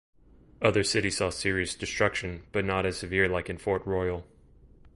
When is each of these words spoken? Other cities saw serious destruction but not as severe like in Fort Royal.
Other 0.63 0.83
cities 0.83 1.17
saw 1.17 1.29
serious 1.29 1.75
destruction 1.75 2.41
but 2.51 2.65
not 2.65 2.87
as 2.87 2.97
severe 2.97 3.29
like 3.29 3.51
in 3.51 3.59
Fort 3.59 3.85
Royal. 3.85 4.25